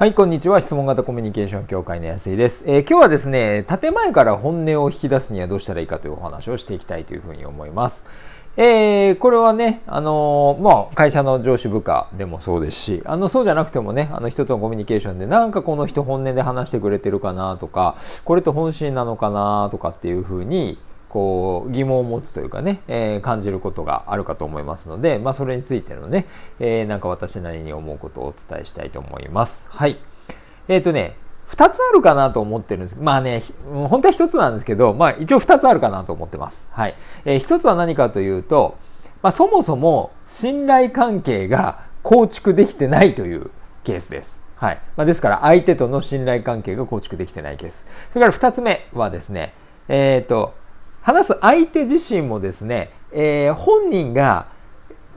[0.00, 0.62] はい、こんにちは。
[0.62, 2.64] 質問型コミュニケーション協会の安井です。
[2.66, 8.02] えー、今日はですね、建前から本音を引き出すにはどうしたらいいかというお話をしていきたいというふうに思います。
[8.56, 20.78] えー、これはね、あのー、まあ、会社の上司部下でもそうですし、あの、そうじゃなくてもね、あの、人とのコミュニケーションで、なんかこの人本音で話してくれてるかなとか、これって本心なのかなとかっていうふうに、
[21.10, 26.26] こう疑問を持つというかね、えー、感じることがあるかと思いますので、まあ、それについてのね、
[26.60, 29.66] えー、なんか私なりに思うことをお伝えしたいと思います。
[29.68, 29.98] はい。
[30.68, 31.16] えっ、ー、とね、
[31.50, 32.96] 2つあるかなと思ってるんです。
[32.96, 33.42] まあね、
[33.88, 36.64] 本当は1つなんですけど、まあ一応2つあるかなと思ってます。
[36.70, 36.94] はい。
[37.24, 38.78] えー、1つは何かというと、
[39.20, 43.50] まあそもそも信頼関係が構築できてないという
[43.82, 44.38] ケースです。
[44.56, 44.78] はい。
[44.96, 47.86] まあ、ですから相手との信頼関係が構築できてないケース。
[48.12, 49.54] それから2つ目はですね、
[49.88, 50.54] えっ、ー、と、
[51.02, 54.46] 話す相手自身もですね、えー、本人が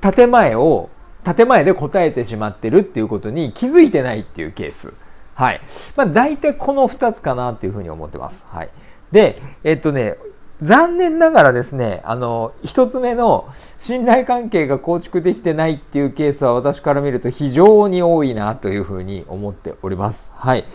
[0.01, 0.89] 建前を
[1.23, 4.93] 建前で答えてしまってるっていうことに気づいてないっていうケース。
[5.35, 5.61] はい。
[5.95, 8.45] まあ大体この2つかなっていうふうに思ってます。
[8.49, 8.69] はい。
[9.11, 10.17] で、えっとね、
[10.61, 20.31] 残念ながらですね、あの、一つ目の信頼関係が構築できてないっていうケースは私から見ると非常に多いなというふうに思っております。
[20.35, 20.65] はい。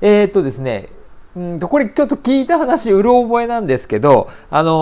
[0.00, 0.88] えー、っとですね、
[1.36, 4.74] うんこれちょっと聞いた話、うろ覚えなんですけど、あのー、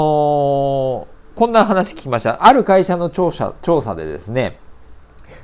[1.34, 2.44] こんな話聞きました。
[2.44, 4.58] ある会社の調査調査でですね、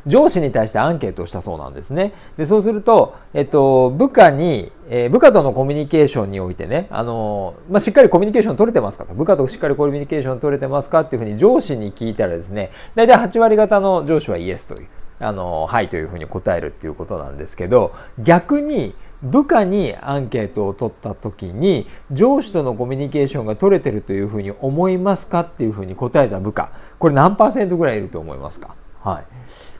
[0.06, 2.12] 上司に対してアンケートをしたそうなんですね。
[2.36, 14.88] で、そうすると、えっと、部下に、えー、部下とのコミュニケーションにおいてね、あのー、まあ、しっかりコミュニケーション取れてますかと、部下としっかりコミュニケーション取れてますかっていうふうに上司に聞いたらですね、大体8割方の上司はイエスという、
[15.20, 26.70] あのー、はいというふうに答えるっていうことなんですけど、逆に、部下にアンケートを取った時に上司とのコミュニケーションが取れてるというふうに思いますかっていうふうに答えた部下。
[26.98, 28.74] これ何パーセントぐらいいると思いますか？
[29.02, 29.24] はい。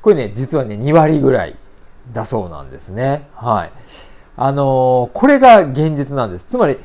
[0.03, 1.55] これね実はね2割ぐらい
[2.13, 3.29] だそうなんですね。
[3.35, 3.71] はい。
[4.37, 6.47] あのー、これが現実なんです。
[6.47, 6.79] つまり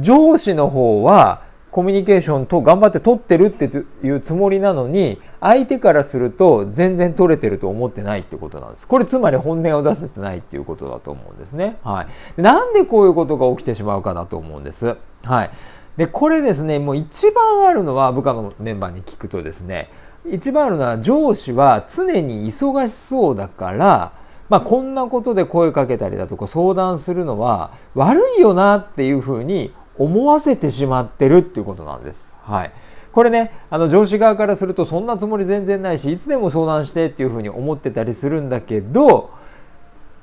[0.00, 3.64] 上司の方はコミュニケーションと頑張って取ってるって
[4.06, 8.86] いうつもりなのに相手からすると全然取れてると思ってないってことなんです。
[8.86, 11.78] これつまり本音を出せてないっていうことだと思うんですね。
[11.82, 12.06] は
[12.36, 12.42] い。
[12.42, 14.96] なんでこういうことが起きてしまうかだと思うんです。
[15.24, 15.50] はい。
[15.96, 19.88] で、これですね、もう一番あるのは部下のメンバーに聞くとですね、
[20.30, 24.12] 一番あるのは上司は常に忙しそうだから、
[24.50, 29.72] まあ、こんなことで声かけたりだとか相談するのは悪いよなっていうふうに
[30.02, 32.20] 思わせてしまってるっていうことなんです。
[32.42, 32.70] はい。
[33.12, 39.30] これね、あの上司側からするとそんなつもり全然ないし、いつでも相談してっていうふうに思ってたりするんだけど、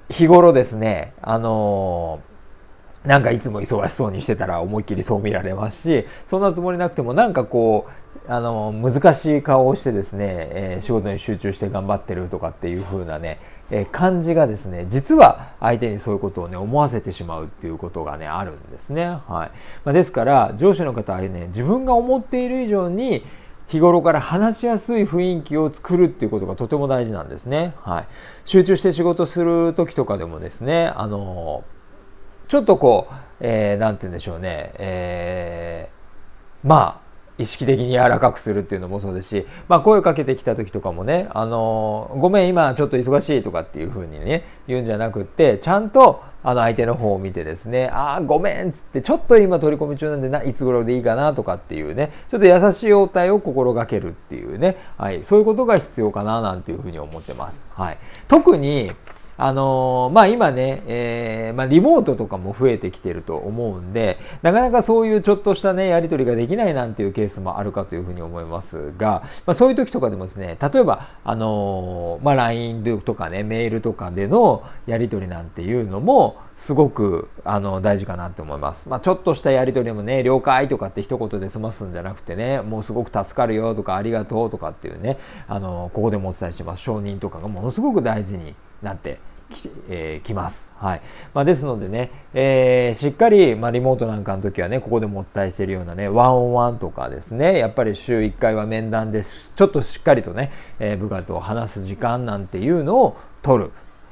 [0.10, 13.40] 日頃ですね、あのー、なんかいつも忙しそうにしてたら思いっきりそう見られますし、そんなつもりなくてもなんかこう、あの難しい顔をしてですね、えー、仕事に集中して頑張ってるとかっていう風なね、
[13.72, 19.06] えー、感じがですね実は相手にそういうことをね思わせてしまうっていうことがねあるんですね。
[19.06, 19.52] はいま
[19.86, 23.24] あ、ですから上司の方はね自分が思っている以上に
[23.70, 27.74] 日頃から話しやすい雰囲気を作るっていうことがとても大事なんですね。
[27.82, 28.06] はい、
[28.44, 31.64] 集中して仕事する時とかでもですねあの
[32.48, 36.99] ちょっとこう、えー、て言うんでしょうね、えー、まあ
[37.40, 57.62] 意識的に柔らかくするっていうのもそうですし、まあ、声をかけてきた時とかもね、あのごめん今ちょっと忙しいとかっていうふうにね言うんじゃなくってちゃんとあの相手の方を見てですね、ああ、ごめんっつって、ちょっと今取り込み中なんでな、いつ頃でいいかなとかっていうね、ちょっと優しい応対を心がけるっていうね、はい、そういうことが必要かななんていうふうに思ってます。
[57.74, 57.98] はい。
[58.30, 58.94] 特に、
[59.42, 78.90] あのー、まあ今ね、えー、まあリモートとかも増えてきてると思うんで、なかなかそういうちょっとしたね、やり取りができないなんていうケースもあるかというふうに思いますが、まあそういう時とかでもですね、例えば、あのー、まあ LINE とかね、メールとかでのやり取りなんていうのも、すごくあの大事かなって思います。
[78.90, 86.82] まあ、ちょっとしたやり取りもね、了解とかって一言で済ますんじゃなくてね、もうすごく助かるよとかありがとうとかっていうね、あのここでもお伝えしてます。
[86.82, 88.54] 承認とかがものすごく大事に
[88.84, 89.20] なって
[89.50, 90.70] き,、えー、きます。
[90.80, 91.02] はい
[91.34, 103.72] まあ、ですのでね、えー、しっかり、まあ、リモートなんかの時はねここでもお伝えしているようなねワンオンワンとかですねやっぱり週1回は面談でちょっとしっかりとね、えー、部下と話す時間なんていうのを取る。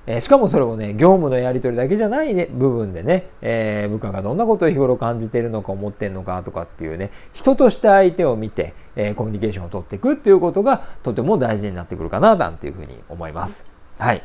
[0.09, 13.65] えー、しかもそれもね、業務のやり取りだけじゃない、ね、部分でね、え、部下がどんなことを日頃感じているのか思っているのかとかっていうね、人として相手を見て、え、コミュニケーションを取っていくっていうことがとても大事になってくるかな、なんていうふうに思います。
[13.99, 14.23] はい。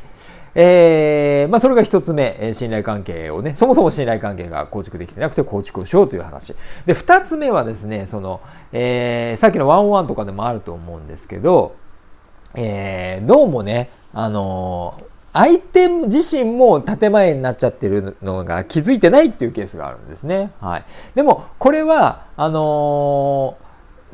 [0.55, 6.55] えー、まあ、それが一つ目、信頼関係をね、そもそも信頼関係が構築できてなくて構築をしようという話。
[6.85, 8.39] で、二つ目はですね、その、
[8.71, 11.75] えー、さっきのワンオンワンとかでもあると思うんですけど、
[12.55, 14.93] えー、どうもね、あの
[15.33, 20.51] 相手自身も建前になっちゃってるのが気づいてないっていうケースがあるんですね。
[20.61, 20.83] はい。
[21.15, 23.57] でも、これは、あの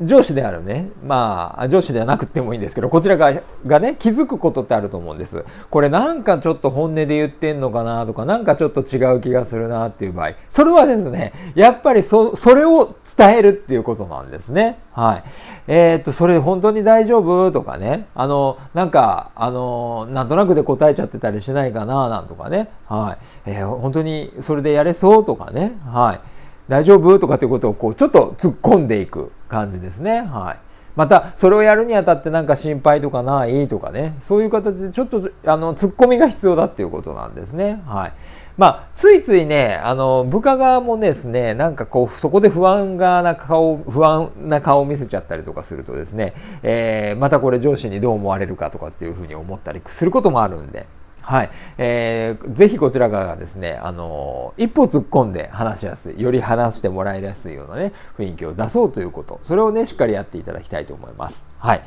[0.02, 5.44] 上司であるね、まあ、上司ではなくてもいいんですけど、こちらががね、気づくことってあると思うんです。
[5.70, 14.78] これなんかちょっと本音で言ってんのかなとか、なんかちょっと違う気がするなっていう場合、それはですね、やっぱりそ、それを伝えるっていうことなんですね。
[14.92, 15.22] はい。
[15.68, 23.50] えー、っと、それ本当に大丈夫とかね、あの、なんか、あの、なんとなくで答えちゃってたりしないかななんとかね、はい。
[23.50, 26.20] えー、本当にそれでやれそうとかね、はい。
[26.70, 30.20] 大丈夫とかっていうことをこうちょっと突っ込んでいく感じですね。
[30.20, 30.56] はい。
[30.96, 37.82] またそれをやるにあたってなんか心配とかないとかねそういう形でちょっとあの突っ込みが必要だっていうことなんですね。
[37.86, 38.12] はい。
[38.60, 50.84] まあ、ついついね、あの、部下側もですね、なんかこう、そこで不安がな顔、不安な顔を見せちゃったりとかするとですね、えー、またこれ上司にどう思われるかとかっていうふうに思ったりすることもあるんで、
[51.30, 61.44] はい、えー、ぜひこちら側がですね、あのー、一歩突っ込んで話しやすい、より話してもらいやすいようなね、雰囲気を出そうということ、それをね、しっかりやっていただきたいと思います。
[61.60, 61.82] はい。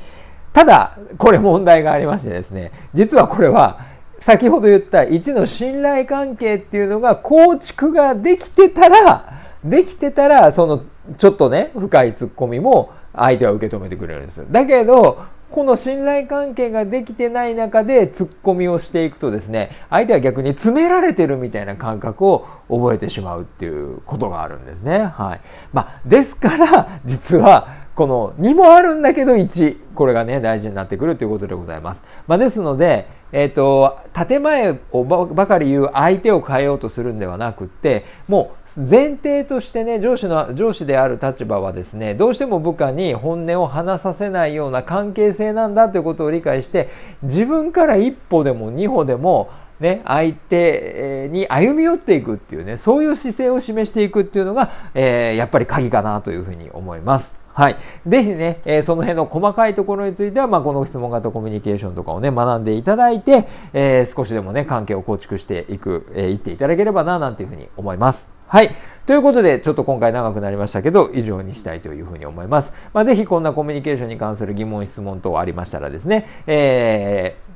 [0.54, 3.80] ただ、これ問題がありましてですね、実はこれは、
[4.20, 9.26] 先ほど言った1の信頼関係っていうのが構築ができてたら、
[9.62, 10.84] できてたら、その、
[11.18, 14.46] ちょっとね、深い突っ込みも相手は受け止めてくれるんです。
[14.50, 24.98] だけど、この信頼関係ができてない中でツッコミをしていくとですね相手は逆に詰められてるみたいな感覚を覚えてしまうっていうことがあるんですね。
[24.98, 25.42] はい
[25.72, 32.04] まあ、ですから実はこの2もあるんだけど1これがね大事になってくるということでございます。
[32.28, 46.90] まあ、ですのでえっ、ー、と、建前をばかり言う相手を変えようとするんではなくって、もう前提としてね、上司の、上司である立場はですね、どうしても部下に本音を話させないような関係性なんだということを理解して、
[47.24, 49.50] 自分から一歩でも二歩でも、
[49.80, 57.43] ね、相手に歩み寄っていくっていうね、そういう姿勢を示していくっていうのが、えー、やっぱり鍵かなというふうに思います。
[57.54, 57.78] はい。
[58.08, 68.28] ぜひね、えー、その辺の細かいところについては、まあ、この質問型コミュニケーションとかをね、学んでいただいて、えー、少しでもね、関係を構築していく、えー、いっていただければな、なんていうふうに思います。
[68.48, 68.72] はい。
[69.06, 72.74] ということで、ちょっと今回長くなりましたけど、以上にしたいというふうに思います。
[72.94, 77.53] まあ、ぜひこんなコミュニケーションに関する疑問、質問等ありましたらですね、えー、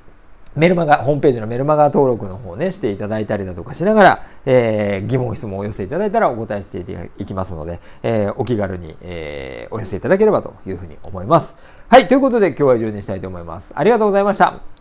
[0.57, 11.55] メルマガ、ホームページのメルマガ登録の方ね、していただいたりだとかしながら、えー、疑問、質問をお寄せいただいたらお答えしていきますので、えー、お気軽に、えー、お寄せいただければというふうに思います。
[11.89, 13.71] はい、ということで今日は以上にしたいと思います。
[13.75, 14.76] ありがとうございました。